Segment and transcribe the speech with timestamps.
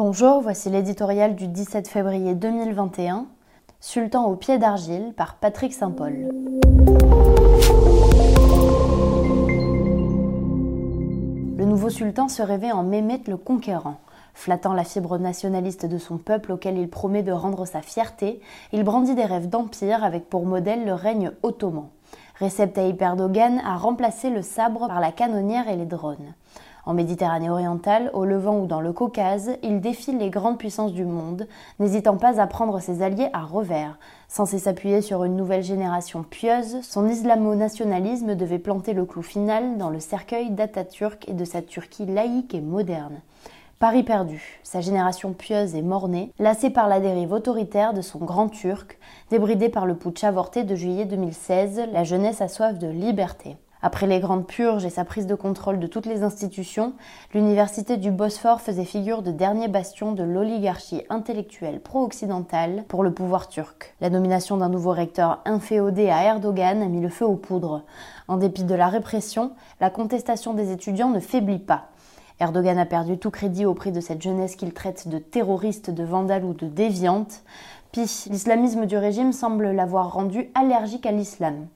[0.00, 3.26] Bonjour, voici l'éditorial du 17 février 2021,
[3.80, 6.28] Sultan au pied d'argile par Patrick Saint-Paul.
[11.56, 13.96] Le nouveau sultan se rêvait en Mehmet le Conquérant.
[14.34, 18.40] Flattant la fibre nationaliste de son peuple auquel il promet de rendre sa fierté,
[18.72, 21.88] il brandit des rêves d'empire avec pour modèle le règne ottoman.
[22.40, 26.34] Recep Tayyip Erdogan a remplacé le sabre par la canonnière et les drones.
[26.88, 31.04] En Méditerranée orientale, au Levant ou dans le Caucase, il défile les grandes puissances du
[31.04, 31.46] monde,
[31.78, 33.98] n'hésitant pas à prendre ses alliés à revers.
[34.26, 39.90] Censé s'appuyer sur une nouvelle génération pieuse, son islamo-nationalisme devait planter le clou final dans
[39.90, 43.20] le cercueil d'Atatürk et de sa Turquie laïque et moderne.
[43.78, 48.48] Paris perdu, sa génération pieuse et mornée, lassée par la dérive autoritaire de son grand
[48.48, 48.98] turc,
[49.30, 53.58] débridé par le putsch avorté de juillet 2016, la jeunesse a soif de liberté.
[53.80, 56.94] Après les grandes purges et sa prise de contrôle de toutes les institutions,
[57.32, 63.46] l'université du Bosphore faisait figure de dernier bastion de l'oligarchie intellectuelle pro-occidentale pour le pouvoir
[63.46, 63.94] turc.
[64.00, 67.84] La nomination d'un nouveau recteur inféodé à Erdogan a mis le feu aux poudres.
[68.26, 71.88] En dépit de la répression, la contestation des étudiants ne faiblit pas.
[72.40, 76.04] Erdogan a perdu tout crédit au prix de cette jeunesse qu'il traite de terroriste, de
[76.04, 77.42] vandale ou de déviante.
[77.92, 81.68] Puis, l'islamisme du régime semble l'avoir rendu allergique à l'islam.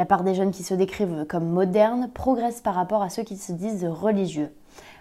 [0.00, 3.36] La part des jeunes qui se décrivent comme modernes progresse par rapport à ceux qui
[3.36, 4.50] se disent religieux.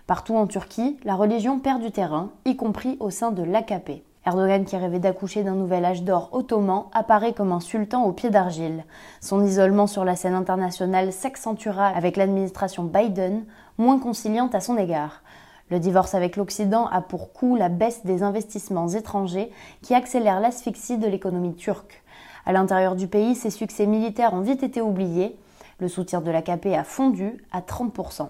[0.07, 4.03] Partout en Turquie, la religion perd du terrain, y compris au sein de l'AKP.
[4.25, 8.29] Erdogan, qui rêvait d'accoucher d'un nouvel âge d'or ottoman, apparaît comme un sultan au pied
[8.29, 8.83] d'argile.
[9.21, 13.45] Son isolement sur la scène internationale s'accentuera avec l'administration Biden,
[13.77, 15.23] moins conciliante à son égard.
[15.71, 19.49] Le divorce avec l'Occident a pour coup la baisse des investissements étrangers
[19.81, 22.03] qui accélère l'asphyxie de l'économie turque.
[22.49, 25.37] À l'intérieur du pays, ses succès militaires ont vite été oubliés.
[25.77, 28.27] Le soutien de l'AKP a fondu à 30%.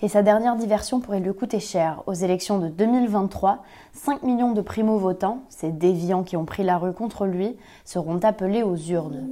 [0.00, 2.02] Et sa dernière diversion pourrait lui coûter cher.
[2.06, 6.94] Aux élections de 2023, 5 millions de primo-votants, ces déviants qui ont pris la rue
[6.94, 9.28] contre lui, seront appelés aux urnes.